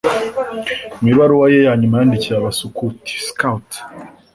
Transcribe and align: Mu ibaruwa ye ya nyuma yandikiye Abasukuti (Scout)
Mu 1.01 1.07
ibaruwa 1.13 1.45
ye 1.53 1.59
ya 1.67 1.73
nyuma 1.81 1.95
yandikiye 1.99 2.35
Abasukuti 2.37 3.11
(Scout) 3.27 3.69